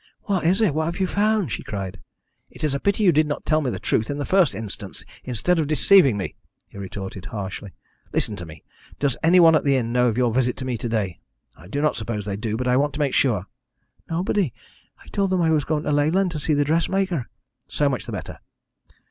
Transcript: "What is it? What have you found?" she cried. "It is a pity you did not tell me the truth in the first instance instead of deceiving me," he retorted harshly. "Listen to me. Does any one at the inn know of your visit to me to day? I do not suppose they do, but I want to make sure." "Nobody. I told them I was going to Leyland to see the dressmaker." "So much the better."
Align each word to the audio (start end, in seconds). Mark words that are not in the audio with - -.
"What 0.23 0.45
is 0.47 0.61
it? 0.61 0.73
What 0.73 0.85
have 0.85 0.99
you 0.99 1.05
found?" 1.05 1.51
she 1.51 1.61
cried. 1.61 1.99
"It 2.49 2.63
is 2.63 2.73
a 2.73 2.79
pity 2.79 3.03
you 3.03 3.11
did 3.11 3.27
not 3.27 3.45
tell 3.45 3.61
me 3.61 3.69
the 3.69 3.77
truth 3.77 4.09
in 4.09 4.17
the 4.17 4.25
first 4.25 4.55
instance 4.55 5.03
instead 5.25 5.59
of 5.59 5.67
deceiving 5.67 6.17
me," 6.17 6.33
he 6.69 6.79
retorted 6.79 7.25
harshly. 7.25 7.75
"Listen 8.11 8.35
to 8.37 8.45
me. 8.47 8.63
Does 8.97 9.15
any 9.21 9.39
one 9.39 9.53
at 9.53 9.63
the 9.63 9.75
inn 9.75 9.93
know 9.93 10.07
of 10.09 10.17
your 10.17 10.33
visit 10.33 10.57
to 10.57 10.65
me 10.65 10.75
to 10.75 10.89
day? 10.89 11.19
I 11.55 11.67
do 11.67 11.81
not 11.81 11.95
suppose 11.95 12.25
they 12.25 12.35
do, 12.35 12.57
but 12.57 12.67
I 12.67 12.77
want 12.77 12.93
to 12.95 12.99
make 12.99 13.13
sure." 13.13 13.45
"Nobody. 14.09 14.51
I 14.97 15.07
told 15.09 15.29
them 15.29 15.41
I 15.43 15.51
was 15.51 15.65
going 15.65 15.83
to 15.83 15.91
Leyland 15.91 16.31
to 16.31 16.39
see 16.39 16.55
the 16.55 16.65
dressmaker." 16.65 17.29
"So 17.67 17.87
much 17.87 18.07
the 18.07 18.11
better." 18.11 18.39